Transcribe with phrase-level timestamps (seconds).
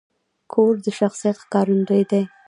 [0.51, 2.21] کور د شخصیت ښکارندوی دی.